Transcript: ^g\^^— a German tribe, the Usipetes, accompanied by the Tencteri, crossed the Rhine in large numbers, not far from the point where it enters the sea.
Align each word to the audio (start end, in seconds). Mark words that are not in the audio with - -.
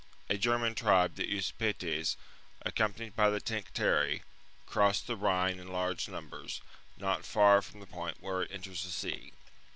^g\^^— 0.01 0.07
a 0.35 0.39
German 0.39 0.73
tribe, 0.73 1.13
the 1.13 1.27
Usipetes, 1.31 2.15
accompanied 2.63 3.15
by 3.15 3.29
the 3.29 3.39
Tencteri, 3.39 4.23
crossed 4.65 5.05
the 5.05 5.15
Rhine 5.15 5.59
in 5.59 5.67
large 5.67 6.09
numbers, 6.09 6.59
not 6.97 7.23
far 7.23 7.61
from 7.61 7.81
the 7.81 7.85
point 7.85 8.17
where 8.19 8.41
it 8.41 8.49
enters 8.51 8.83
the 8.83 8.89
sea. 8.89 9.31